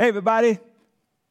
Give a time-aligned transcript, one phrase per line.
[0.00, 0.60] Hey, everybody.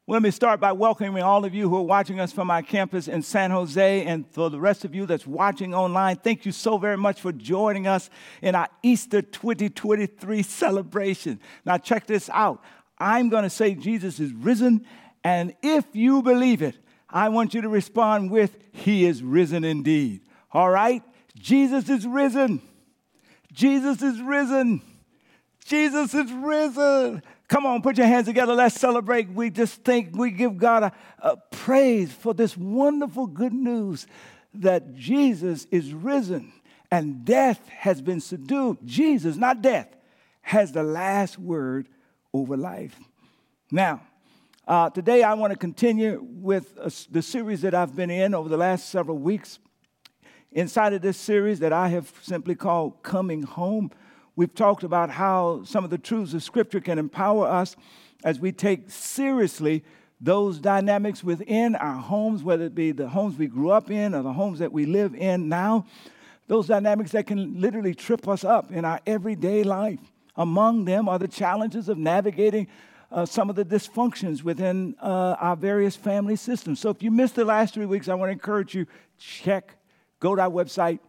[0.06, 3.08] Let me start by welcoming all of you who are watching us from our campus
[3.08, 6.76] in San Jose, and for the rest of you that's watching online, thank you so
[6.76, 8.10] very much for joining us
[8.42, 11.40] in our Easter 2023 celebration.
[11.64, 12.62] Now, check this out.
[12.98, 14.84] I'm going to say Jesus is risen,
[15.24, 16.76] and if you believe it,
[17.08, 20.20] I want you to respond with, He is risen indeed.
[20.52, 21.02] All right?
[21.34, 22.60] Jesus is risen.
[23.50, 24.82] Jesus is risen.
[25.64, 27.22] Jesus is risen.
[27.48, 28.54] Come on, put your hands together.
[28.54, 29.30] Let's celebrate.
[29.30, 34.06] We just think we give God a, a, praise for this wonderful good news
[34.54, 36.52] that Jesus is risen
[36.90, 38.78] and death has been subdued.
[38.84, 39.88] Jesus, not death,
[40.42, 41.88] has the last word
[42.34, 42.98] over life.
[43.70, 44.02] Now,
[44.66, 48.50] uh, today I want to continue with uh, the series that I've been in over
[48.50, 49.58] the last several weeks.
[50.52, 53.90] Inside of this series that I have simply called Coming Home,
[54.38, 57.74] We've talked about how some of the truths of Scripture can empower us
[58.22, 59.82] as we take seriously
[60.20, 64.22] those dynamics within our homes, whether it be the homes we grew up in or
[64.22, 65.86] the homes that we live in now,
[66.46, 69.98] those dynamics that can literally trip us up in our everyday life.
[70.36, 72.68] Among them are the challenges of navigating
[73.10, 76.78] uh, some of the dysfunctions within uh, our various family systems.
[76.78, 78.86] So if you missed the last three weeks, I want to encourage you
[79.18, 79.74] check,
[80.20, 81.00] go to our website,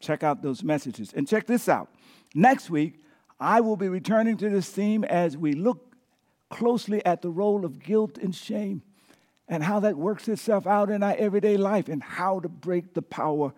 [0.00, 1.12] check out those messages.
[1.12, 1.90] And check this out.
[2.34, 3.00] Next week,
[3.38, 5.94] I will be returning to this theme as we look
[6.50, 8.82] closely at the role of guilt and shame
[9.48, 13.02] and how that works itself out in our everyday life and how to break the
[13.02, 13.52] power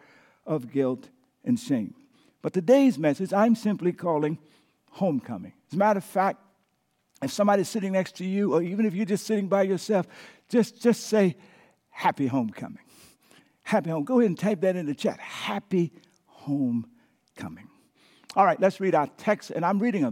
[0.44, 1.08] of guilt
[1.44, 1.94] and shame.
[2.42, 4.38] But today's message, I'm simply calling
[4.90, 5.52] homecoming.
[5.68, 6.40] As a matter of fact,
[7.22, 10.06] if somebody's sitting next to you, or even if you're just sitting by yourself,
[10.48, 11.36] just, just say,
[11.96, 12.78] Happy homecoming.
[13.62, 14.04] Happy home.
[14.04, 15.18] Go ahead and type that in the chat.
[15.18, 15.94] Happy
[16.26, 17.65] homecoming.
[18.36, 19.50] All right, let's read our text.
[19.50, 20.08] And I'm reading a,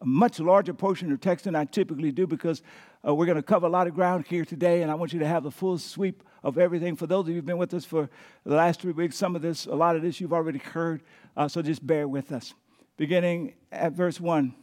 [0.00, 2.62] a much larger portion of text than I typically do because
[3.04, 5.18] uh, we're going to cover a lot of ground here today, and I want you
[5.18, 6.94] to have the full sweep of everything.
[6.94, 8.08] For those of you who've been with us for
[8.44, 11.02] the last three weeks, some of this, a lot of this you've already heard,
[11.36, 12.54] uh, so just bear with us.
[12.96, 14.54] Beginning at verse 1,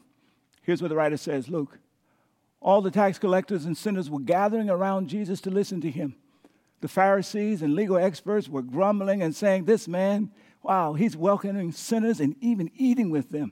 [0.61, 1.79] here's what the writer says Luke.
[2.61, 6.15] All the tax collectors and sinners were gathering around Jesus to listen to him.
[6.79, 10.31] The Pharisees and legal experts were grumbling and saying, This man
[10.63, 13.51] Wow, he's welcoming sinners and even eating with them.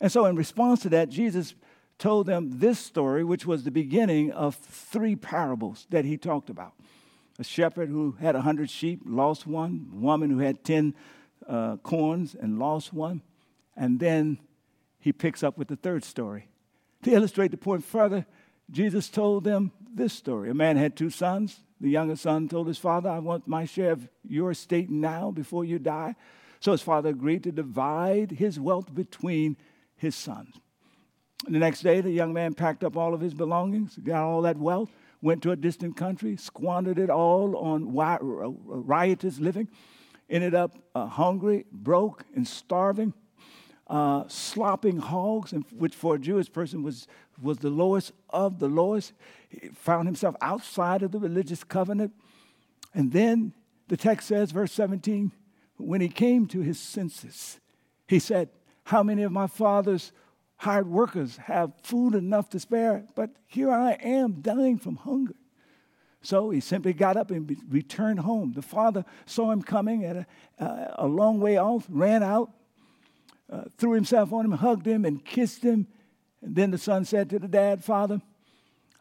[0.00, 1.54] And so, in response to that, Jesus
[1.98, 6.72] told them this story, which was the beginning of three parables that he talked about
[7.40, 10.94] a shepherd who had a hundred sheep, lost one, a woman who had ten
[11.46, 13.22] uh, corns and lost one.
[13.76, 14.38] And then
[14.98, 16.48] he picks up with the third story.
[17.04, 18.26] To illustrate the point further,
[18.70, 20.50] Jesus told them this story.
[20.50, 21.60] A man had two sons.
[21.80, 25.64] The younger son told his father, I want my share of your estate now before
[25.64, 26.16] you die.
[26.60, 29.56] So his father agreed to divide his wealth between
[29.96, 30.56] his sons.
[31.46, 34.56] The next day, the young man packed up all of his belongings, got all that
[34.56, 34.90] wealth,
[35.22, 39.68] went to a distant country, squandered it all on riotous living,
[40.28, 43.14] ended up uh, hungry, broke, and starving
[43.88, 47.06] uh, slopping hogs, which for a Jewish person was,
[47.40, 49.12] was the lowest of the lowest.
[49.48, 52.12] He found himself outside of the religious covenant.
[52.94, 53.54] And then
[53.88, 55.32] the text says, verse 17,
[55.78, 57.60] when he came to his senses,
[58.06, 58.50] he said,
[58.84, 60.12] How many of my father's
[60.56, 63.06] hired workers have food enough to spare?
[63.14, 65.34] But here I am dying from hunger.
[66.20, 68.52] So he simply got up and returned home.
[68.52, 70.26] The father saw him coming at a,
[70.58, 72.50] uh, a long way off, ran out,
[73.50, 75.86] uh, threw himself on him, hugged him, and kissed him.
[76.42, 78.20] And then the son said to the dad, Father,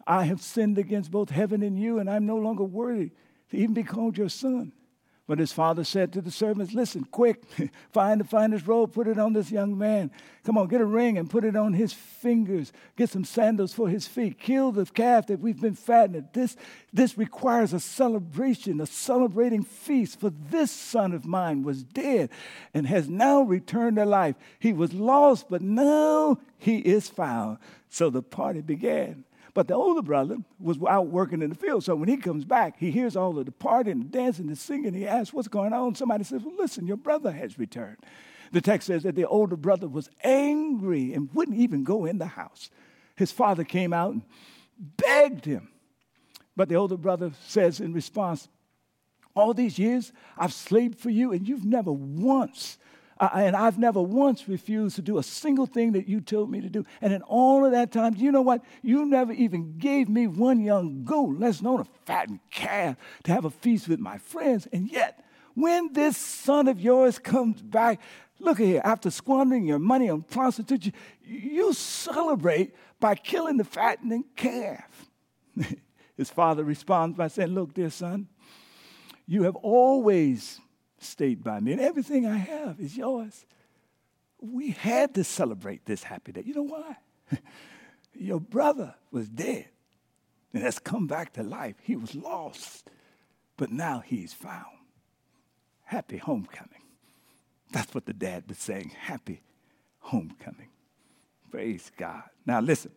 [0.06, 3.12] I have sinned against both heaven and you, and I'm no longer worthy
[3.52, 4.72] to even be called your son.
[5.28, 7.44] But his father said to the servants, Listen, quick,
[7.92, 10.10] find the finest robe, put it on this young man.
[10.46, 12.72] Come on, get a ring and put it on his fingers.
[12.96, 14.40] Get some sandals for his feet.
[14.40, 16.30] Kill the calf that we've been fattening.
[16.32, 16.56] This,
[16.94, 20.18] this requires a celebration, a celebrating feast.
[20.18, 22.30] For this son of mine was dead
[22.74, 24.36] and has now returned to life.
[24.60, 27.58] He was lost, but now he is found.
[27.90, 29.26] So the party began.
[29.58, 31.84] But the older brother was out working in the field.
[31.84, 34.94] So when he comes back, he hears all of the partying, the dancing, the singing.
[34.94, 35.96] He asks, What's going on?
[35.96, 37.98] Somebody says, Well, listen, your brother has returned.
[38.52, 42.28] The text says that the older brother was angry and wouldn't even go in the
[42.28, 42.70] house.
[43.16, 44.22] His father came out and
[44.78, 45.70] begged him.
[46.56, 48.50] But the older brother says in response,
[49.36, 52.78] All these years I've slaved for you, and you've never once
[53.20, 56.62] uh, and I've never once refused to do a single thing that you told me
[56.62, 56.86] to do.
[57.02, 58.64] And in all of that time, you know what?
[58.82, 63.46] You never even gave me one young goat, less known a fattened calf, to have
[63.46, 64.68] a feast with my friends.
[64.72, 65.24] And yet,
[65.56, 68.00] when this son of yours comes back,
[68.40, 70.94] Look at here, after squandering your money on prostitution,
[71.24, 75.10] you celebrate by killing the fattening calf.
[76.18, 78.28] His father responds by saying, Look, dear son,
[79.26, 80.60] you have always
[81.00, 83.46] stayed by me, and everything I have is yours.
[84.40, 86.44] We had to celebrate this happy day.
[86.46, 86.98] You know why?
[88.14, 89.68] Your brother was dead
[90.54, 91.76] and has come back to life.
[91.82, 92.90] He was lost,
[93.58, 94.66] but now he's found.
[95.84, 96.82] Happy homecoming.
[97.72, 98.92] That's what the dad was saying.
[98.98, 99.42] Happy
[100.00, 100.70] homecoming.
[101.52, 102.24] Praise God.
[102.46, 102.92] Now, listen.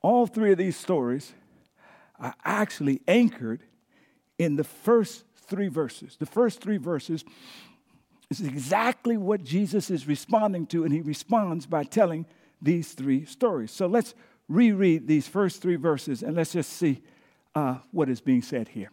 [0.00, 1.32] All three of these stories
[2.18, 3.62] are actually anchored
[4.38, 6.16] in the first three verses.
[6.18, 7.24] The first three verses
[8.30, 12.26] is exactly what Jesus is responding to, and he responds by telling
[12.60, 13.70] these three stories.
[13.70, 14.14] So let's
[14.48, 17.02] reread these first three verses and let's just see
[17.54, 18.90] uh, what is being said here.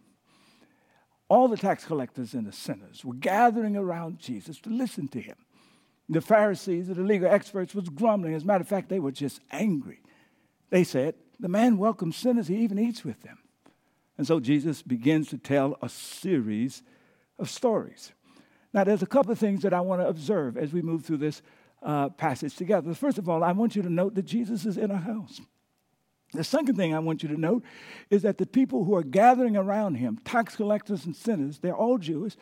[1.30, 5.36] All the tax collectors and the sinners were gathering around Jesus to listen to him.
[6.10, 8.34] The Pharisees and the legal experts was grumbling.
[8.34, 10.02] As a matter of fact, they were just angry.
[10.72, 13.38] They said, The man welcomes sinners, he even eats with them.
[14.20, 16.84] And so Jesus begins to tell a series
[17.40, 18.12] of stories.
[18.74, 21.20] Now, there's a couple of things that I want to observe as we move through
[21.20, 21.42] this
[21.82, 22.94] uh, passage together.
[22.94, 25.40] First of all, I want you to note that Jesus is in a house.
[26.34, 27.64] The second thing I want you to note
[28.10, 31.98] is that the people who are gathering around him, tax collectors and sinners, they're all
[31.98, 32.36] Jewish.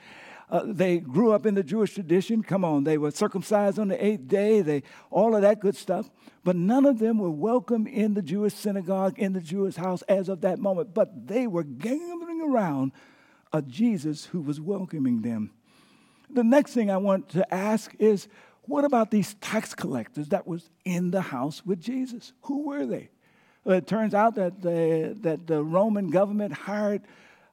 [0.50, 2.42] Uh, they grew up in the Jewish tradition.
[2.42, 6.10] Come on, they were circumcised on the eighth day, they, all of that good stuff.
[6.44, 10.30] But none of them were welcome in the Jewish synagogue, in the Jewish house as
[10.30, 10.94] of that moment.
[10.94, 12.94] But they were gathering around
[13.52, 15.52] a Jesus who was welcoming them.
[16.30, 18.28] The next thing I want to ask is
[18.62, 22.34] what about these tax collectors that was in the house with Jesus?
[22.44, 23.10] Who were they?
[23.66, 27.02] It turns out that the, that the Roman government hired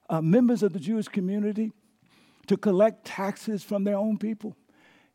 [0.09, 1.73] uh, members of the Jewish community
[2.47, 4.57] to collect taxes from their own people,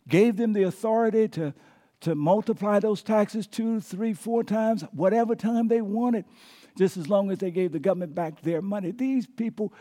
[0.08, 1.54] gave them the authority to,
[2.02, 6.26] to multiply those taxes two, three, four times, whatever time they wanted,
[6.78, 8.92] just as long as they gave the government back their money.
[8.92, 9.74] These people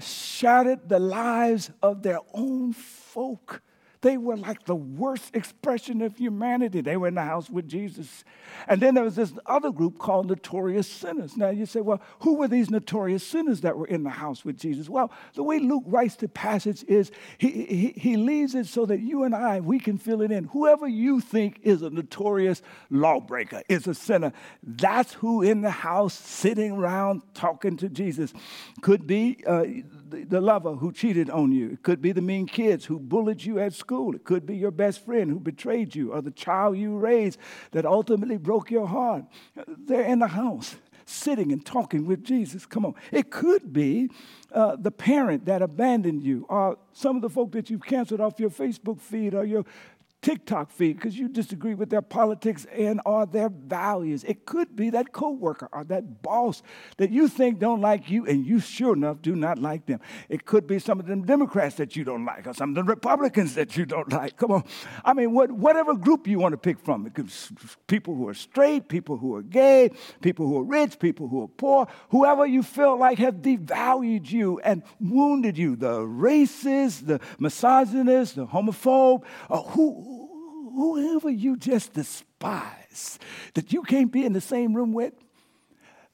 [0.00, 3.62] shattered the lives of their own folk.
[4.06, 6.80] They were like the worst expression of humanity.
[6.80, 8.22] They were in the house with Jesus.
[8.68, 11.36] And then there was this other group called notorious sinners.
[11.36, 14.60] Now you say, well, who were these notorious sinners that were in the house with
[14.60, 14.88] Jesus?
[14.88, 19.00] Well, the way Luke writes the passage is he, he, he leaves it so that
[19.00, 20.44] you and I, we can fill it in.
[20.44, 24.32] Whoever you think is a notorious lawbreaker, is a sinner,
[24.62, 28.32] that's who in the house sitting around talking to Jesus.
[28.82, 29.64] Could be uh,
[30.08, 31.72] the, the lover who cheated on you.
[31.72, 33.95] It could be the mean kids who bullied you at school.
[34.14, 37.38] It could be your best friend who betrayed you or the child you raised
[37.72, 39.24] that ultimately broke your heart.
[39.66, 40.76] They're in the house
[41.06, 42.66] sitting and talking with Jesus.
[42.66, 42.94] Come on.
[43.12, 44.10] It could be
[44.52, 48.38] uh, the parent that abandoned you, or some of the folk that you've canceled off
[48.40, 49.64] your Facebook feed or your
[50.22, 54.24] TikTok feed because you disagree with their politics and or their values.
[54.24, 56.62] It could be that coworker or that boss
[56.96, 60.00] that you think don't like you and you sure enough do not like them.
[60.28, 62.82] It could be some of them Democrats that you don't like or some of the
[62.82, 64.36] Republicans that you don't like.
[64.36, 64.64] Come on.
[65.04, 67.06] I mean, what, whatever group you want to pick from.
[67.06, 67.30] It could
[67.86, 69.90] people who are straight, people who are gay,
[70.22, 74.58] people who are rich, people who are poor, whoever you feel like have devalued you
[74.64, 80.15] and wounded you, the racist, the misogynist, the homophobe, who
[80.76, 83.18] whoever you just despise,
[83.54, 85.14] that you can't be in the same room with,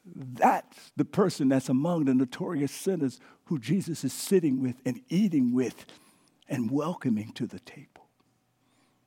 [0.05, 5.53] that's the person that's among the notorious sinners who Jesus is sitting with and eating
[5.53, 5.85] with
[6.49, 7.89] and welcoming to the table.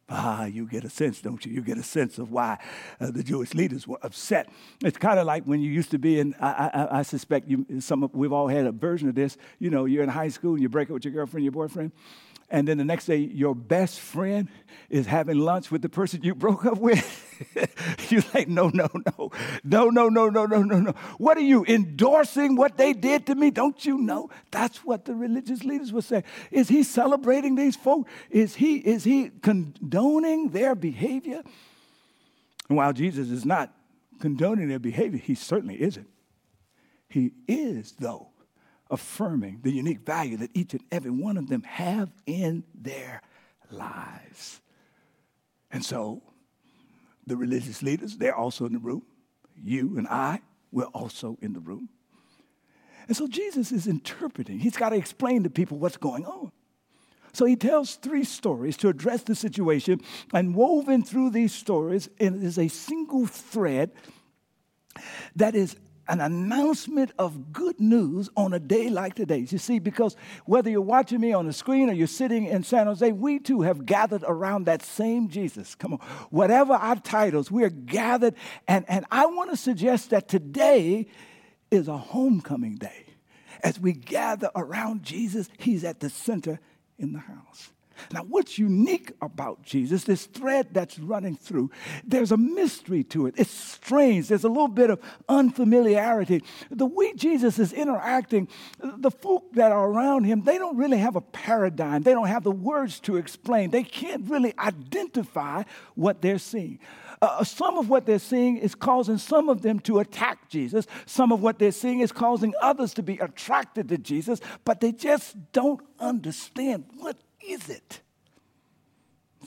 [0.08, 1.53] Ah, you get a sense, don't you?
[1.53, 2.60] You get a sense of why
[3.00, 4.48] uh, the Jewish leaders were upset.
[4.84, 7.65] It's kind of like when you used to be in, I, I, I suspect you,
[7.80, 9.36] some, we've all had a version of this.
[9.58, 11.91] You know, you're in high school and you break up with your girlfriend, your boyfriend,
[12.50, 14.48] and then the next day your best friend
[14.90, 17.22] is having lunch with the person you broke up with.
[18.12, 19.32] You're like, no, no, no,
[19.64, 20.92] no, no, no, no, no, no, no.
[21.18, 23.50] What are you endorsing what they did to me?
[23.50, 24.30] Don't you know?
[24.52, 26.24] That's what the religious leaders were saying.
[26.52, 28.08] Is he celebrating these folk?
[28.30, 31.42] Is he is he condoning their behavior?
[32.70, 33.74] And while Jesus is not
[34.20, 36.08] condoning their behavior, he certainly isn't.
[37.10, 38.30] He is, though
[38.89, 43.22] affirming the unique value that each and every one of them have in their
[43.72, 44.62] lives.
[45.72, 46.22] And so,
[47.27, 49.04] the religious leaders, they're also in the room.
[49.62, 51.89] You and I, we're also in the room.
[53.08, 54.60] And so, Jesus is interpreting.
[54.60, 56.51] He's got to explain to people what's going on.
[57.34, 60.01] So, he tells three stories to address the situation,
[60.34, 63.92] and woven through these stories is a single thread
[65.36, 65.75] that is
[66.08, 69.46] an announcement of good news on a day like today.
[69.50, 72.88] You see, because whether you're watching me on the screen or you're sitting in San
[72.88, 75.76] Jose, we too have gathered around that same Jesus.
[75.76, 76.00] Come on.
[76.30, 78.36] Whatever our titles, we are gathered.
[78.68, 81.08] And, and I want to suggest that today
[81.72, 83.06] is a homecoming day.
[83.64, 86.60] As we gather around Jesus, he's at the center
[87.00, 87.72] in the house.
[88.12, 91.72] Now, what's unique about Jesus, this thread that's running through,
[92.04, 93.36] there's a mystery to it.
[93.38, 94.28] It's strange.
[94.28, 95.00] There's a little bit of
[95.30, 96.44] unfamiliarity.
[96.72, 98.48] The way Jesus is interacting,
[98.80, 102.04] the folk that are around him, they don't really have a paradigm.
[102.04, 103.72] They don't have the words to explain.
[103.72, 105.64] They can't really identify
[105.96, 106.80] what they're seeing.
[107.22, 110.86] Uh, some of what they're seeing is causing some of them to attack Jesus.
[111.06, 114.92] Some of what they're seeing is causing others to be attracted to Jesus, but they
[114.92, 118.02] just don't understand what is it?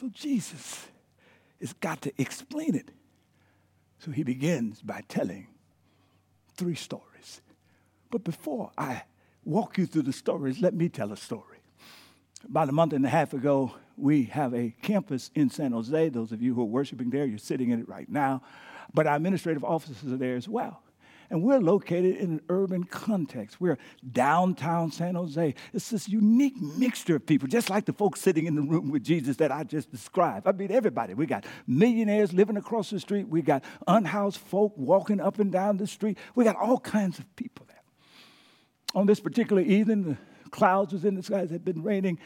[0.01, 0.87] So Jesus
[1.61, 2.91] has got to explain it.
[3.99, 5.49] So he begins by telling
[6.57, 7.41] three stories.
[8.11, 9.03] But before I
[9.45, 11.59] walk you through the stories, let me tell a story.
[12.45, 16.09] About a month and a half ago, we have a campus in San Jose.
[16.11, 18.43] Those of you who are worshiping there, you're sitting in it right now.
[18.95, 20.83] But our administrative offices are there as well.
[21.31, 23.61] And we're located in an urban context.
[23.61, 23.77] We're
[24.13, 25.55] downtown San Jose.
[25.75, 29.05] It's this unique mixture of people, just like the folks sitting in the room with
[29.05, 30.47] Jesus that I just described.
[30.47, 31.13] I mean, everybody.
[31.13, 33.29] We got millionaires living across the street.
[33.29, 36.17] We got unhoused folk walking up and down the street.
[36.35, 37.83] We got all kinds of people there.
[38.95, 40.17] On this particular evening, the
[40.51, 41.51] clouds was in the skies.
[41.51, 42.19] It had been raining.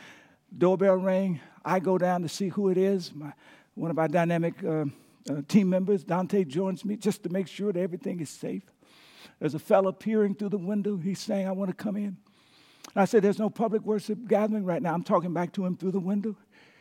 [0.56, 1.40] Doorbell rang.
[1.64, 3.12] I go down to see who it is.
[3.12, 3.32] My,
[3.75, 4.85] one of our dynamic uh,
[5.28, 8.62] uh, team members, Dante, joins me just to make sure that everything is safe.
[9.42, 10.96] There's a fellow peering through the window.
[10.96, 12.16] He's saying, I want to come in.
[12.94, 14.94] I said, There's no public worship gathering right now.
[14.94, 16.37] I'm talking back to him through the window.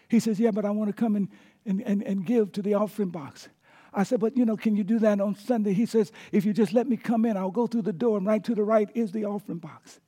[0.10, 1.28] He says, Yeah, but I want to come and,
[1.66, 3.50] and, and, and give to the offering box.
[3.92, 5.74] I said, But you know, can you do that on Sunday?
[5.74, 8.28] He says, If you just let me come in, I'll go through the door, and
[8.28, 10.00] right to the right is the offering box.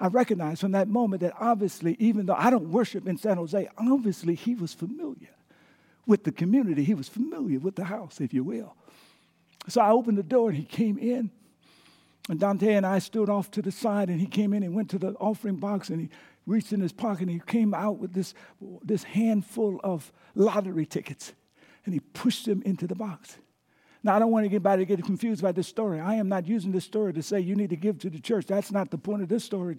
[0.00, 3.68] I recognized from that moment that obviously, even though I don't worship in San Jose,
[3.78, 5.30] obviously he was familiar
[6.06, 6.82] with the community.
[6.82, 8.74] He was familiar with the house, if you will.
[9.68, 11.30] So I opened the door and he came in.
[12.28, 14.90] And Dante and I stood off to the side, and he came in and went
[14.90, 16.08] to the offering box, and he
[16.46, 18.34] reached in his pocket, and he came out with this,
[18.82, 21.32] this handful of lottery tickets,
[21.84, 23.38] and he pushed them into the box.
[24.04, 26.00] Now, I don't want anybody to get confused by this story.
[26.00, 28.46] I am not using this story to say you need to give to the church.
[28.46, 29.76] That's not the point of this story.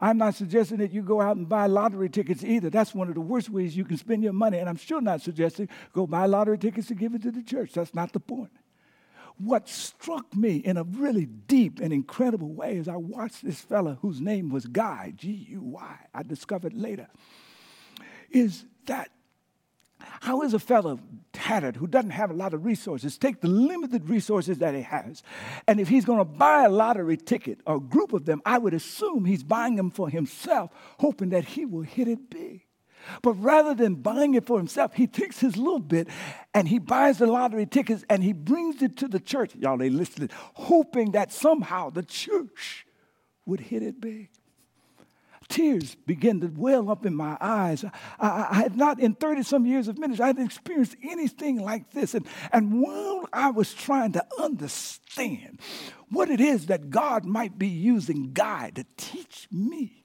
[0.00, 2.68] I'm not suggesting that you go out and buy lottery tickets either.
[2.68, 4.58] That's one of the worst ways you can spend your money.
[4.58, 7.72] And I'm sure not suggesting go buy lottery tickets to give it to the church.
[7.72, 8.50] That's not the point
[9.40, 13.98] what struck me in a really deep and incredible way as I watched this fella
[14.02, 17.08] whose name was Guy, G U Y, I discovered later,
[18.30, 19.10] is that
[19.98, 20.98] how is a fellow
[21.32, 25.22] tattered who doesn't have a lot of resources take the limited resources that he has?
[25.66, 28.58] And if he's going to buy a lottery ticket or a group of them, I
[28.58, 32.62] would assume he's buying them for himself, hoping that he will hit it big.
[33.22, 36.08] But rather than buying it for himself, he takes his little bit
[36.54, 39.54] and he buys the lottery tickets and he brings it to the church.
[39.56, 42.86] Y'all, they listening, hoping that somehow the church
[43.46, 44.28] would hit it big.
[45.48, 47.84] Tears began to well up in my eyes.
[47.84, 47.90] I,
[48.50, 52.14] I had not, in 30 some years of ministry, I hadn't experienced anything like this.
[52.14, 55.60] And, and while I was trying to understand
[56.08, 60.04] what it is that God might be using Guy to teach me,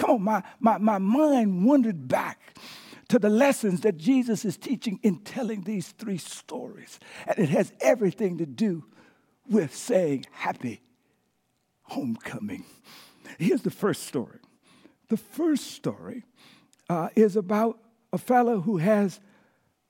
[0.00, 2.56] Come on, my, my, my mind wandered back
[3.08, 6.98] to the lessons that Jesus is teaching in telling these three stories.
[7.26, 8.86] And it has everything to do
[9.46, 10.80] with saying happy
[11.82, 12.64] homecoming.
[13.38, 14.38] Here's the first story.
[15.10, 16.24] The first story
[16.88, 17.78] uh, is about
[18.10, 19.20] a fellow who has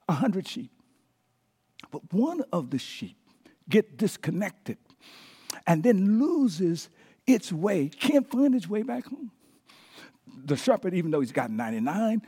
[0.08, 0.72] a hundred sheep.
[1.92, 3.16] But one of the sheep
[3.68, 4.78] get disconnected
[5.68, 6.88] and then loses
[7.28, 9.30] its way, can't find its way back home
[10.26, 12.22] the shepherd, even though he's got 99,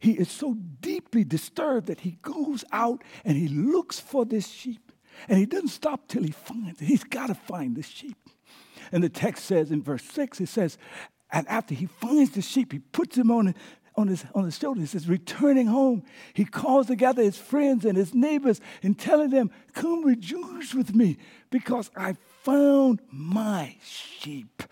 [0.00, 4.92] he is so deeply disturbed that he goes out and he looks for this sheep.
[5.28, 6.86] And he doesn't stop till he finds it.
[6.86, 8.16] He's got to find the sheep.
[8.92, 10.76] And the text says in verse 6, it says,
[11.32, 13.54] and after he finds the sheep, he puts him on,
[13.96, 14.80] on, his, on his shoulder.
[14.80, 16.02] He says, returning home,
[16.34, 21.16] he calls together his friends and his neighbors and telling them, come rejoice with me
[21.50, 24.62] because I found my sheep.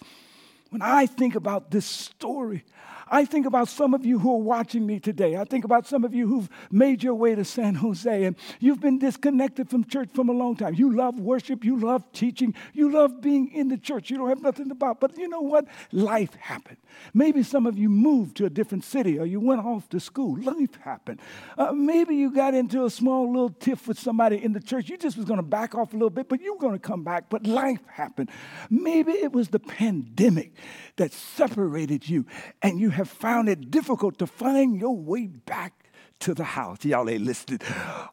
[0.73, 2.65] When I think about this story,
[3.13, 5.37] I think about some of you who are watching me today.
[5.37, 8.81] I think about some of you who've made your way to San Jose and you've
[8.81, 10.75] been disconnected from church from a long time.
[10.75, 14.09] You love worship, you love teaching, you love being in the church.
[14.09, 15.67] You don't have nothing about, but you know what?
[15.93, 16.79] Life happened.
[17.13, 20.41] Maybe some of you moved to a different city or you went off to school.
[20.41, 21.21] Life happened.
[21.59, 24.89] Uh, maybe you got into a small little tiff with somebody in the church.
[24.89, 26.79] You just was going to back off a little bit, but you were going to
[26.79, 27.29] come back.
[27.29, 28.31] But life happened.
[28.71, 30.55] Maybe it was the pandemic
[30.97, 32.25] that separated you
[32.63, 35.82] and you have found it difficult to find your way back
[36.23, 36.85] to the house.
[36.85, 37.61] Y'all ain't listening.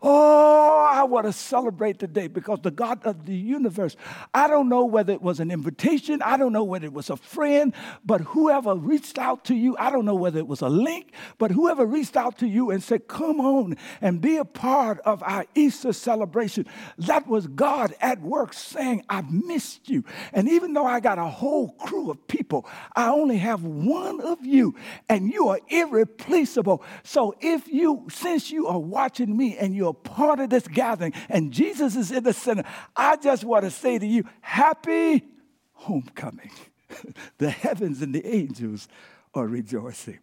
[0.01, 3.95] Oh, I want to celebrate today because the God of the universe,
[4.33, 7.17] I don't know whether it was an invitation, I don't know whether it was a
[7.17, 7.73] friend,
[8.03, 11.51] but whoever reached out to you, I don't know whether it was a link, but
[11.51, 15.45] whoever reached out to you and said, Come on and be a part of our
[15.53, 16.65] Easter celebration,
[16.97, 20.03] that was God at work saying, I've missed you.
[20.33, 24.43] And even though I got a whole crew of people, I only have one of
[24.43, 24.75] you,
[25.07, 26.83] and you are irreplaceable.
[27.03, 31.51] So if you since you are watching me and you're part of this gathering and
[31.51, 32.63] Jesus is in the center,
[32.95, 35.23] I just want to say to you, happy
[35.73, 36.51] homecoming.
[37.37, 38.87] the heavens and the angels
[39.33, 40.19] are rejoicing.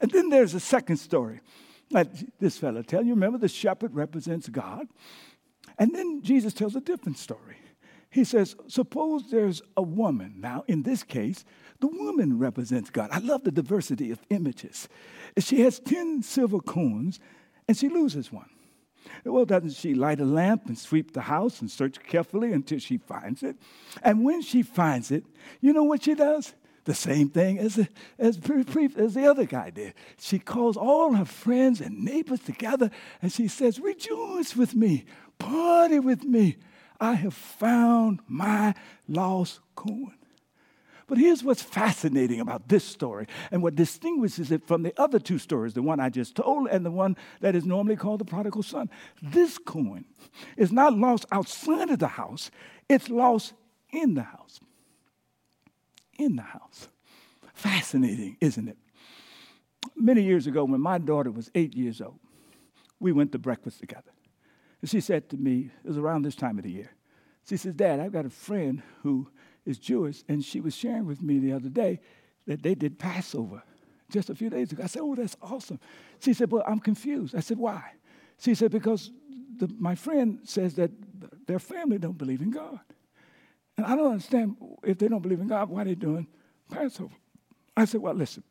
[0.00, 1.40] And then there's a second story.
[1.90, 4.86] Like this fellow tell you, remember the shepherd represents God.
[5.78, 7.56] And then Jesus tells a different story.
[8.10, 10.34] He says, Suppose there's a woman.
[10.38, 11.44] Now, in this case,
[11.84, 13.10] the woman represents God.
[13.12, 14.88] I love the diversity of images.
[15.38, 17.20] She has 10 silver coins
[17.68, 18.48] and she loses one.
[19.22, 22.96] Well, doesn't she light a lamp and sweep the house and search carefully until she
[22.96, 23.56] finds it?
[24.02, 25.26] And when she finds it,
[25.60, 26.54] you know what she does?
[26.84, 27.88] The same thing as the,
[28.18, 28.38] as,
[28.96, 29.92] as the other guy did.
[30.18, 35.04] She calls all her friends and neighbors together and she says, Rejoice with me,
[35.38, 36.56] party with me.
[36.98, 38.74] I have found my
[39.06, 40.14] lost coin.
[41.06, 45.38] But here's what's fascinating about this story and what distinguishes it from the other two
[45.38, 48.62] stories, the one I just told and the one that is normally called the prodigal
[48.62, 48.88] son.
[49.22, 50.06] This coin
[50.56, 52.50] is not lost outside of the house,
[52.88, 53.52] it's lost
[53.90, 54.60] in the house.
[56.18, 56.88] In the house.
[57.54, 58.78] Fascinating, isn't it?
[59.96, 62.18] Many years ago, when my daughter was eight years old,
[62.98, 64.10] we went to breakfast together.
[64.80, 66.90] And she said to me, it was around this time of the year,
[67.48, 69.28] she says, Dad, I've got a friend who
[69.64, 72.00] is Jewish, and she was sharing with me the other day
[72.46, 73.62] that they did Passover
[74.10, 74.82] just a few days ago.
[74.82, 75.80] I said, Oh, that's awesome.
[76.20, 77.34] She said, Well, I'm confused.
[77.34, 77.82] I said, Why?
[78.38, 79.10] She said, Because
[79.56, 80.90] the, my friend says that
[81.46, 82.80] their family don't believe in God.
[83.76, 86.26] And I don't understand if they don't believe in God, why are they doing
[86.70, 87.14] Passover?
[87.76, 88.42] I said, Well, listen,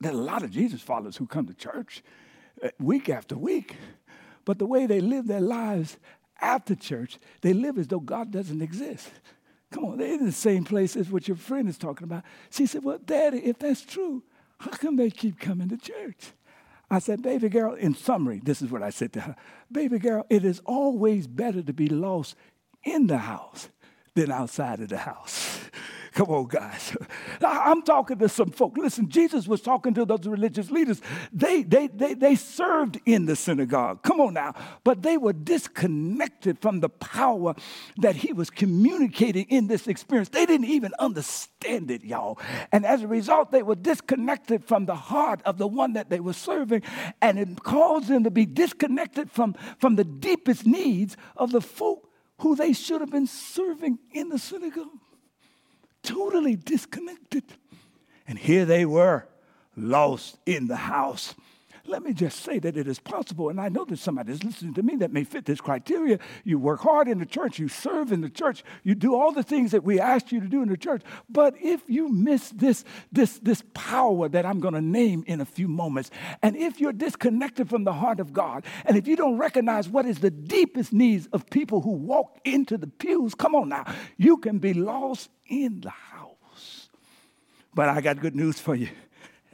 [0.00, 2.02] there are a lot of Jesus followers who come to church
[2.62, 3.76] uh, week after week,
[4.44, 5.98] but the way they live their lives
[6.40, 9.10] after church, they live as though God doesn't exist.
[9.70, 12.24] Come on, they're in the same place as what your friend is talking about.
[12.50, 14.22] She said, Well, Daddy, if that's true,
[14.58, 16.32] how come they keep coming to church?
[16.90, 19.36] I said, Baby girl, in summary, this is what I said to her
[19.70, 22.34] Baby girl, it is always better to be lost
[22.82, 23.68] in the house
[24.14, 25.59] than outside of the house.
[26.12, 26.96] Come on, guys.
[27.40, 28.76] I'm talking to some folk.
[28.76, 31.00] Listen, Jesus was talking to those religious leaders.
[31.32, 34.02] They, they, they, they served in the synagogue.
[34.02, 34.54] Come on now.
[34.82, 37.54] But they were disconnected from the power
[37.98, 40.30] that he was communicating in this experience.
[40.30, 42.40] They didn't even understand it, y'all.
[42.72, 46.20] And as a result, they were disconnected from the heart of the one that they
[46.20, 46.82] were serving.
[47.22, 52.08] And it caused them to be disconnected from, from the deepest needs of the folk
[52.38, 54.88] who they should have been serving in the synagogue
[56.02, 57.44] totally disconnected.
[58.26, 59.26] And here they were,
[59.76, 61.34] lost in the house.
[61.86, 64.74] Let me just say that it is possible, and I know that somebody is listening
[64.74, 66.18] to me that may fit this criteria.
[66.44, 69.42] You work hard in the church, you serve in the church, you do all the
[69.42, 71.02] things that we asked you to do in the church.
[71.28, 75.46] But if you miss this, this, this power that I'm going to name in a
[75.46, 76.10] few moments,
[76.42, 80.06] and if you're disconnected from the heart of God, and if you don't recognize what
[80.06, 83.84] is the deepest needs of people who walk into the pews, come on now,
[84.16, 86.88] you can be lost in the house.
[87.74, 88.88] But I got good news for you.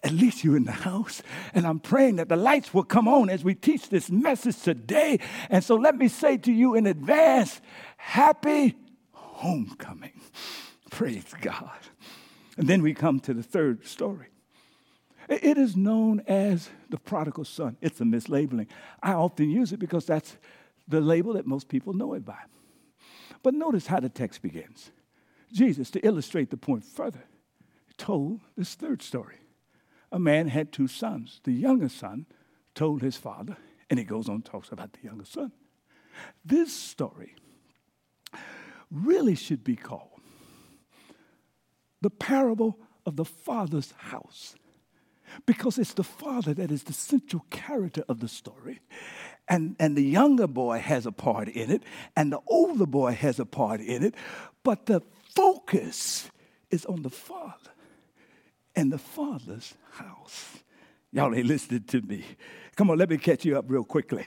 [0.07, 1.21] At least you're in the house.
[1.53, 5.19] And I'm praying that the lights will come on as we teach this message today.
[5.51, 7.61] And so let me say to you in advance
[7.97, 8.77] happy
[9.11, 10.21] homecoming.
[10.93, 11.81] Praise God.
[12.57, 14.29] And then we come to the third story.
[15.29, 17.77] It is known as the prodigal son.
[17.81, 18.69] It's a mislabeling.
[19.03, 20.37] I often use it because that's
[20.87, 22.39] the label that most people know it by.
[23.43, 24.93] But notice how the text begins.
[25.53, 27.25] Jesus, to illustrate the point further,
[27.99, 29.39] told this third story.
[30.13, 31.41] A man had two sons.
[31.45, 32.27] The younger son
[32.75, 33.57] told his father,
[33.91, 35.53] and he goes on talks about the younger son.
[36.45, 37.35] This story
[38.91, 40.21] really should be called
[42.01, 44.55] the parable of the father's house
[45.45, 48.81] because it's the father that is the central character of the story.
[49.49, 51.83] And, and the younger boy has a part in it,
[52.17, 54.15] and the older boy has a part in it,
[54.63, 55.03] but the
[55.35, 56.31] focus
[56.71, 57.71] is on the father
[58.77, 60.59] and the father's house.
[61.11, 62.25] Y'all ain't listening to me.
[62.77, 64.27] Come on, let me catch you up real quickly.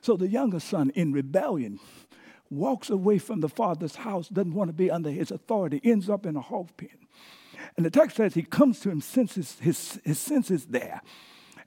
[0.00, 1.78] So the younger son, in rebellion,
[2.50, 6.24] walks away from the father's house, doesn't want to be under his authority, ends up
[6.24, 6.88] in a hog pen.
[7.76, 11.02] And the text says he comes to him senses, his, his senses there.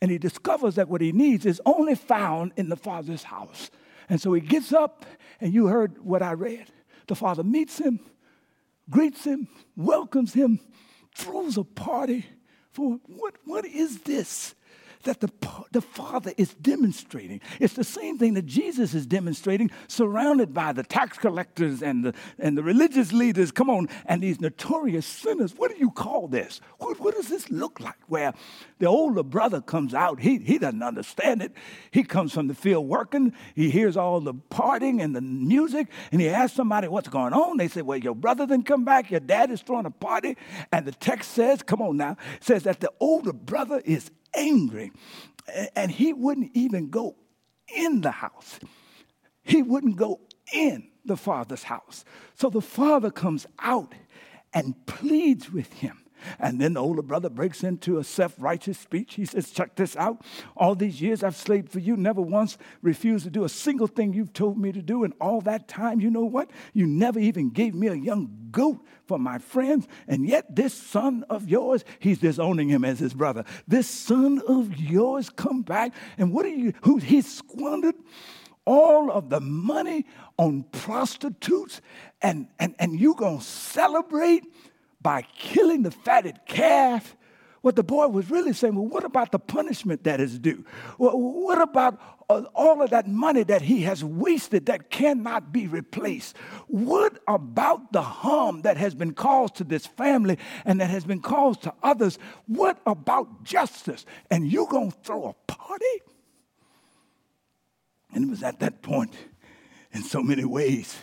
[0.02, 3.70] And he discovers that what he needs is only found in the father's house.
[4.10, 5.06] And so he gets up,
[5.42, 6.72] and you heard what I read.
[7.08, 8.00] The father meets him,
[8.90, 10.60] greets him, welcomes him,
[11.18, 12.26] throws a party
[12.72, 14.54] for what, what is this?
[15.04, 15.30] That the,
[15.72, 17.42] the Father is demonstrating.
[17.60, 22.14] It's the same thing that Jesus is demonstrating, surrounded by the tax collectors and the,
[22.40, 23.52] and the religious leaders.
[23.52, 25.54] Come on, and these notorious sinners.
[25.56, 26.62] What do you call this?
[26.78, 27.96] What, what does this look like?
[28.08, 28.34] Where
[28.80, 31.54] the older brother comes out, he, he doesn't understand it.
[31.92, 36.22] He comes from the field working, he hears all the partying and the music, and
[36.22, 37.58] he asks somebody what's going on.
[37.58, 40.38] They say, Well, your brother didn't come back, your dad is throwing a party.
[40.72, 44.92] And the text says, Come on now, says that the older brother is angry.
[45.76, 47.16] And he wouldn't even go
[47.76, 48.60] in the house.
[49.44, 50.22] He wouldn't go
[50.54, 52.06] in the father's house.
[52.36, 53.94] So the father comes out
[54.54, 56.04] and pleads with him.
[56.40, 59.16] And then the older brother breaks into a self righteous speech.
[59.16, 60.24] He says, Check this out.
[60.56, 64.14] All these years I've slaved for you, never once refused to do a single thing
[64.14, 65.04] you've told me to do.
[65.04, 66.50] And all that time, you know what?
[66.74, 69.88] You never even gave me a young goat for my friends.
[70.08, 73.46] And yet, this son of yours, he's disowning him as his brother.
[73.68, 75.94] This son of yours come back.
[76.18, 77.96] And what are you, who he squandered?
[78.68, 80.06] all of the money
[80.38, 81.80] on prostitutes
[82.22, 84.44] and, and, and you gonna celebrate
[85.08, 87.16] by killing the fatted calf,
[87.62, 90.66] what the boy was really saying, well, what about the punishment that is due?
[90.98, 91.98] Well, what about
[92.30, 96.36] uh, all of that money that he has wasted that cannot be replaced?
[96.68, 101.22] What about the harm that has been caused to this family and that has been
[101.22, 102.20] caused to others?
[102.46, 104.06] What about justice?
[104.30, 105.86] And you're gonna throw a party?
[108.14, 109.16] And it was at that point,
[109.94, 110.98] in so many ways,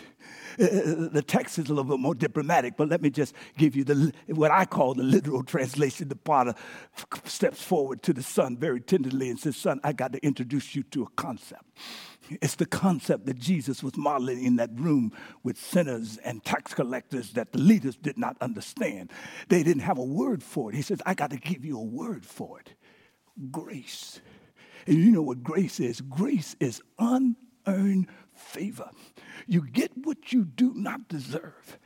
[0.58, 3.34] Uh, uh, uh, the text is a little bit more diplomatic, but let me just
[3.56, 6.08] give you the, what I call the literal translation.
[6.08, 6.54] The father
[7.24, 10.82] steps forward to the son very tenderly and says, Son, I got to introduce you
[10.84, 11.64] to a concept.
[12.30, 15.12] It's the concept that Jesus was modeling in that room
[15.42, 19.10] with sinners and tax collectors that the leaders did not understand.
[19.48, 20.76] They didn't have a word for it.
[20.76, 22.74] He says, I got to give you a word for it
[23.50, 24.20] grace.
[24.86, 26.00] And you know what grace is?
[26.00, 26.82] Grace is
[27.66, 28.90] unearned favor.
[29.46, 31.78] You get what you do not deserve.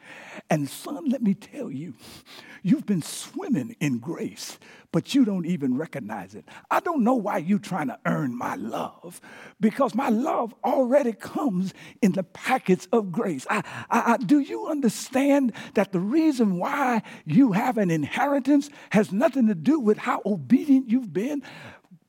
[0.49, 1.95] And son, let me tell you,
[2.63, 4.59] you've been swimming in grace,
[4.93, 6.47] but you don't even recognize it.
[6.71, 9.21] I don't know why you're trying to earn my love,
[9.61, 13.47] because my love already comes in the packets of grace.
[13.51, 19.13] I, I, I, do you understand that the reason why you have an inheritance has
[19.13, 21.43] nothing to do with how obedient you've been?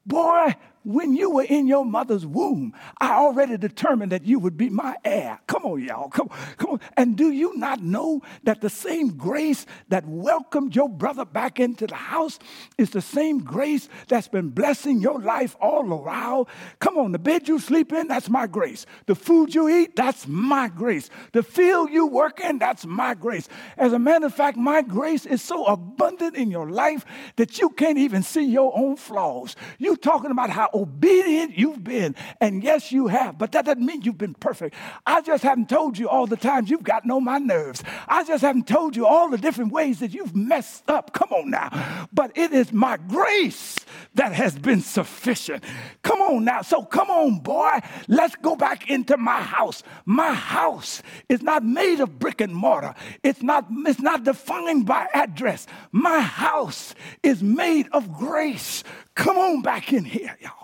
[0.06, 4.70] Boy, when you were in your mother's womb, I already determined that you would be
[4.70, 5.40] my heir.
[5.48, 6.10] Come on, y'all.
[6.10, 6.80] Come, come on.
[6.96, 11.86] And do you not know that the same grace that welcomed your brother back into
[11.86, 12.40] the house
[12.78, 16.48] is the same grace that's been blessing your life all around?
[16.80, 18.86] Come on, the bed you sleep in, that's my grace.
[19.06, 21.10] The food you eat, that's my grace.
[21.34, 23.50] The field you work in, that's my grace.
[23.78, 27.70] As a matter of fact, my grace is so abundant in your life that you
[27.70, 29.56] can't even see your own flaws.
[29.78, 32.16] You talking about how obedient you've been.
[32.42, 34.76] And yes, you have, but that doesn't mean you've been perfect.
[35.06, 37.84] I just haven't told you all the times you've gotten on my nerves.
[38.08, 41.14] I just haven't told you all the different ways that you've messed up.
[41.14, 42.08] Come on now.
[42.14, 43.78] But it is my grace
[44.16, 45.64] that has been sufficient.
[46.04, 46.62] Come on now.
[46.62, 47.80] So come on, boy.
[48.08, 49.84] Let's go back into my house.
[50.06, 52.96] My house is not made of brick and mortar.
[53.24, 55.68] It's not, it's not defined by address.
[55.92, 58.84] My house is made of grace.
[59.20, 60.60] Come on back in here, y'all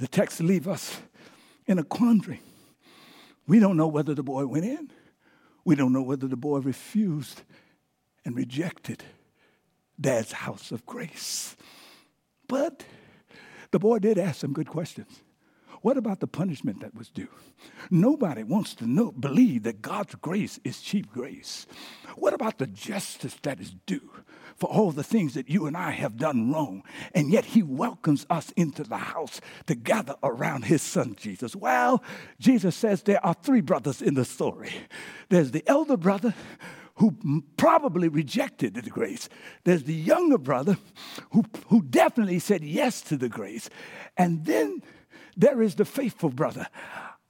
[0.00, 0.98] the text leave us
[1.66, 2.40] in a quandary.
[3.46, 4.90] We don't know whether the boy went in.
[5.64, 7.42] We don't know whether the boy refused
[8.24, 9.04] and rejected
[10.00, 11.54] dad's house of grace.
[12.48, 12.82] But
[13.72, 15.20] the boy did ask some good questions.
[15.82, 17.28] What about the punishment that was due?
[17.90, 21.66] Nobody wants to know, believe that God's grace is cheap grace.
[22.16, 24.10] What about the justice that is due
[24.60, 26.84] for all the things that you and I have done wrong?
[27.14, 31.56] And yet he welcomes us into the house to gather around his son Jesus.
[31.56, 32.04] Well,
[32.38, 34.70] Jesus says there are three brothers in the story
[35.30, 36.34] there's the elder brother
[36.96, 39.28] who probably rejected the grace.
[39.64, 40.76] There's the younger brother
[41.32, 43.70] who, who definitely said yes to the grace.
[44.18, 44.82] And then
[45.36, 46.66] there is the faithful brother.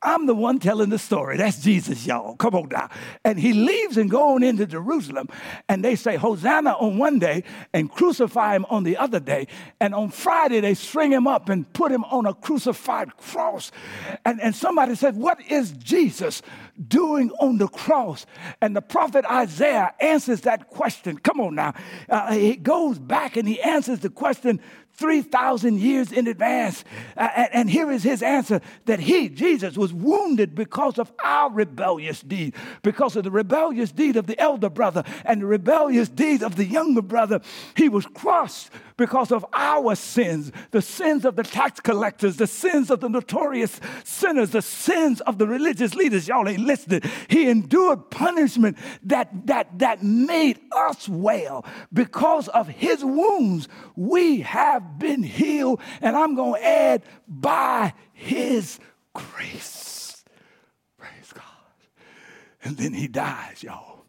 [0.02, 1.36] I'm the one telling the story.
[1.36, 2.34] That's Jesus, y'all.
[2.36, 2.88] Come on now.
[3.22, 5.28] And he leaves and going into Jerusalem.
[5.68, 9.46] And they say, Hosanna on one day and crucify him on the other day.
[9.78, 13.72] And on Friday, they string him up and put him on a crucified cross.
[14.24, 16.40] And, and somebody said, What is Jesus
[16.88, 18.24] doing on the cross?
[18.62, 21.18] And the prophet Isaiah answers that question.
[21.18, 21.74] Come on now.
[22.08, 24.60] Uh, he goes back and he answers the question
[25.00, 26.84] 3,000 years in advance.
[27.16, 32.54] And, here is his answer that he, Jesus, was wounded because of our rebellious deed,
[32.82, 36.64] because of the rebellious deed of the elder brother and the rebellious deed of the
[36.64, 37.40] younger brother.
[37.76, 42.90] He was crushed because of our sins, the sins of the tax collectors, the sins
[42.90, 46.28] of the notorious sinners, the sins of the religious leaders.
[46.28, 47.00] Y'all ain't listening.
[47.28, 51.64] He endured punishment that, that, that made us well.
[51.90, 55.80] Because of his wounds, we have been healed.
[56.00, 58.78] And I'm going to add, by his
[59.14, 60.24] grace.
[60.98, 61.44] Praise God.
[62.62, 64.04] And then he dies, y'all.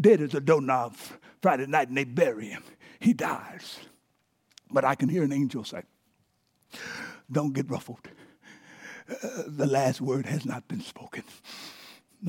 [0.00, 0.96] Dead as a doorknob
[1.40, 2.62] Friday night, and they bury him.
[2.98, 3.78] He dies.
[4.70, 5.82] But I can hear an angel say,
[7.30, 8.08] Don't get ruffled.
[9.08, 11.22] Uh, the last word has not been spoken.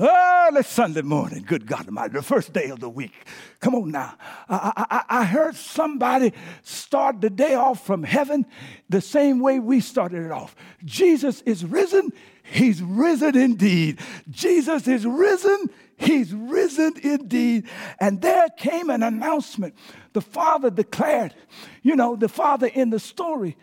[0.00, 1.42] Ah, oh, it's Sunday morning.
[1.44, 3.26] Good God Almighty, the first day of the week.
[3.58, 4.14] Come on now.
[4.48, 6.32] I, I, I, heard somebody
[6.62, 8.46] start the day off from heaven
[8.88, 10.54] the same way we started it off.
[10.84, 12.12] Jesus is risen.
[12.44, 13.98] He's risen indeed.
[14.30, 15.68] Jesus is risen.
[15.96, 17.68] He's risen indeed.
[17.98, 19.74] And there came an announcement.
[20.12, 21.34] The Father declared,
[21.82, 23.56] you know, the Father in the story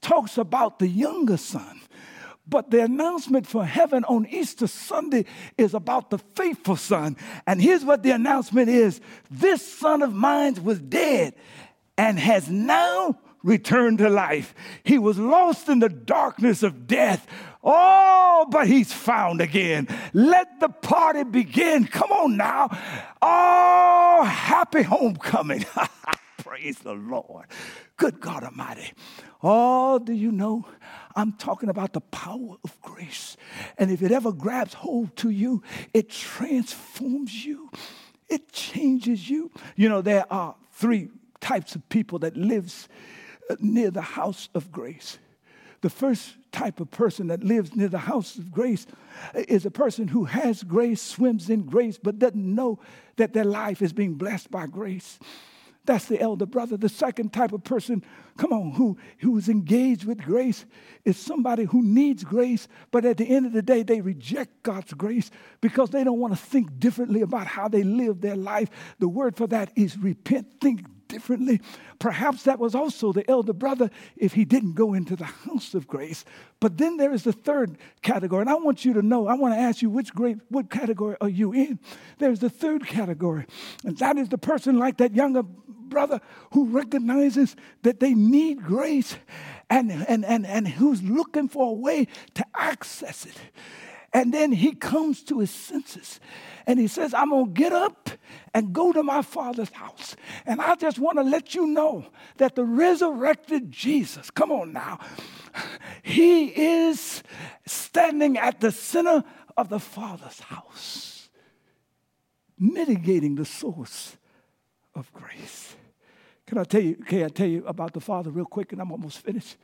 [0.00, 1.80] talks about the younger son.
[2.48, 5.24] But the announcement for heaven on Easter Sunday
[5.58, 7.16] is about the faithful son.
[7.46, 11.34] And here's what the announcement is this son of mine was dead
[11.98, 14.54] and has now returned to life.
[14.84, 17.26] He was lost in the darkness of death.
[17.62, 19.88] Oh, but he's found again.
[20.12, 21.86] Let the party begin.
[21.86, 22.68] Come on now.
[23.22, 25.64] Oh, happy homecoming.
[26.38, 27.46] Praise the Lord.
[27.96, 28.92] Good God Almighty.
[29.42, 30.64] Oh, do you know?
[31.16, 33.36] I'm talking about the power of grace.
[33.78, 35.62] And if it ever grabs hold to you,
[35.94, 37.70] it transforms you.
[38.28, 39.50] It changes you.
[39.76, 41.08] You know, there are three
[41.40, 42.88] types of people that lives
[43.48, 45.18] uh, near the house of grace.
[45.80, 48.86] The first type of person that lives near the house of grace
[49.34, 52.80] is a person who has grace, swims in grace, but doesn't know
[53.16, 55.18] that their life is being blessed by grace.
[55.86, 56.76] That's the elder brother.
[56.76, 58.04] The second type of person,
[58.36, 60.64] come on, who, who is engaged with grace
[61.04, 64.92] is somebody who needs grace, but at the end of the day, they reject God's
[64.92, 68.68] grace because they don't want to think differently about how they live their life.
[68.98, 71.60] The word for that is repent, think differently.
[71.98, 75.86] Perhaps that was also the elder brother if he didn't go into the house of
[75.86, 76.24] grace.
[76.60, 79.54] But then there is the third category, and I want you to know, I want
[79.54, 81.78] to ask you which grade, what category are you in?
[82.18, 83.46] There's the third category,
[83.84, 85.42] and that is the person like that younger
[85.88, 86.20] brother
[86.52, 89.16] who recognizes that they need grace
[89.70, 93.36] and, and, and, and who's looking for a way to access it.
[94.12, 96.20] And then he comes to his senses
[96.66, 98.08] and he says, I'm going to get up
[98.54, 100.16] and go to my father's house.
[100.46, 102.06] And I just want to let you know
[102.38, 105.00] that the resurrected Jesus, come on now,
[106.02, 107.22] he is
[107.66, 109.22] standing at the center
[109.56, 111.28] of the father's house,
[112.58, 114.16] mitigating the source
[114.96, 115.76] of grace.
[116.46, 118.92] Can I tell you, can I tell you about the Father real quick and I'm
[118.92, 119.56] almost finished?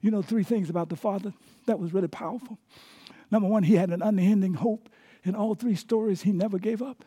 [0.00, 1.32] You know, three things about the Father
[1.66, 2.58] that was really powerful.
[3.30, 4.88] Number one, he had an unending hope.
[5.22, 7.04] In all three stories, he never gave up.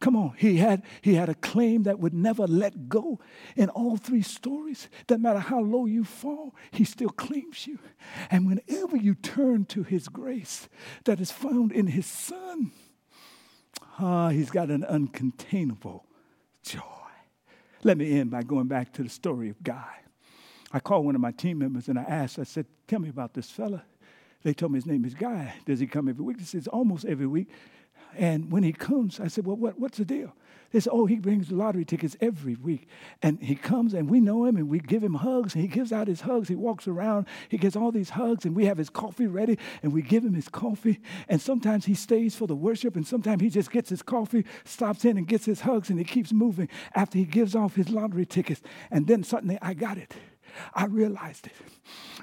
[0.00, 3.20] Come on, he had, he had a claim that would never let go.
[3.54, 7.78] In all three stories, doesn't matter how low you fall, he still claims you.
[8.30, 10.70] And whenever you turn to his grace
[11.04, 12.72] that is found in his son,
[13.98, 16.04] ah, he's got an uncontainable
[16.62, 16.99] joy.
[17.82, 19.94] Let me end by going back to the story of Guy.
[20.72, 23.34] I called one of my team members and I asked, I said, Tell me about
[23.34, 23.84] this fella.
[24.42, 25.54] They told me his name is Guy.
[25.66, 26.38] Does he come every week?
[26.38, 27.48] He says, Almost every week.
[28.16, 30.34] And when he comes, I said, Well, what, what's the deal?
[30.72, 32.88] They say, Oh, he brings lottery tickets every week.
[33.22, 35.92] And he comes and we know him and we give him hugs and he gives
[35.92, 36.48] out his hugs.
[36.48, 39.92] He walks around, he gets all these hugs and we have his coffee ready and
[39.92, 41.00] we give him his coffee.
[41.28, 45.04] And sometimes he stays for the worship and sometimes he just gets his coffee, stops
[45.04, 48.26] in and gets his hugs and he keeps moving after he gives off his lottery
[48.26, 48.62] tickets.
[48.90, 50.14] And then suddenly I got it.
[50.74, 51.52] I realized it.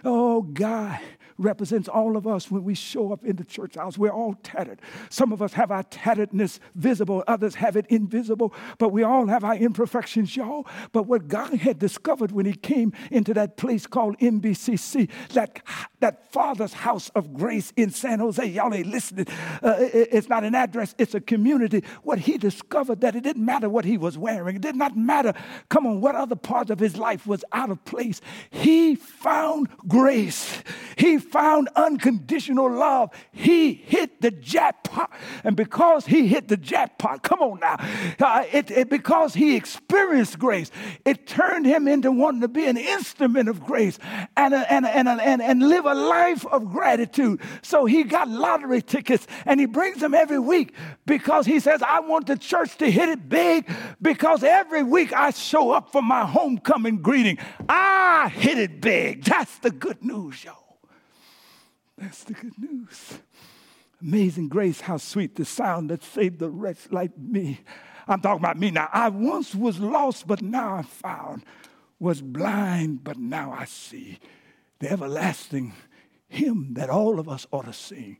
[0.03, 0.99] Oh, God
[1.37, 3.97] represents all of us when we show up in the church house.
[3.97, 4.81] We're all tattered.
[5.09, 9.43] Some of us have our tatteredness visible, others have it invisible, but we all have
[9.43, 10.65] our imperfections, y'all.
[10.91, 15.61] But what God had discovered when He came into that place called NBCC, that,
[15.99, 19.27] that Father's House of Grace in San Jose, y'all ain't listening.
[19.61, 21.83] Uh, it, it's not an address, it's a community.
[22.03, 25.33] What He discovered that it didn't matter what He was wearing, it did not matter,
[25.69, 28.16] come on, what other part of His life was out of place.
[28.49, 30.63] He found grace.
[30.95, 33.11] He found unconditional love.
[33.31, 35.11] He hit the jackpot.
[35.43, 37.75] And because he hit the jackpot, come on now,
[38.19, 40.71] uh, it, it, because he experienced grace,
[41.05, 43.99] it turned him into wanting to be an instrument of grace
[44.35, 47.41] and, a, and, a, and, a, and, and live a life of gratitude.
[47.61, 50.73] So he got lottery tickets and he brings them every week
[51.05, 53.69] because he says, I want the church to hit it big
[54.01, 57.37] because every week I show up for my homecoming greeting.
[57.69, 59.23] I hit it big.
[59.23, 60.79] That's the good news, y'all.
[61.97, 63.19] That's the good news.
[64.01, 67.61] Amazing grace, how sweet the sound that saved the wretch like me.
[68.07, 68.89] I'm talking about me now.
[68.93, 71.43] I once was lost, but now I'm found.
[71.99, 74.19] Was blind, but now I see.
[74.79, 75.73] The everlasting
[76.27, 78.17] hymn that all of us ought to sing.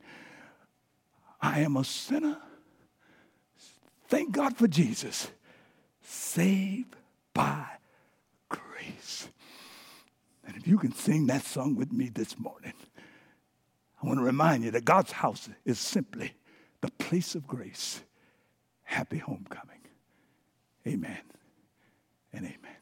[1.39, 2.37] I am a sinner.
[4.07, 5.29] Thank God for Jesus.
[6.01, 6.95] Saved
[7.33, 7.76] by.
[10.47, 12.73] And if you can sing that song with me this morning,
[14.01, 16.33] I want to remind you that God's house is simply
[16.81, 18.01] the place of grace.
[18.83, 19.81] Happy homecoming.
[20.87, 21.19] Amen
[22.31, 22.76] and amen.